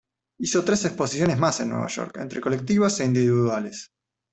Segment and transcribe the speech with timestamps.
[0.39, 3.91] Hizo tres exposiciones más en Nueva York entre colectivas e individuales.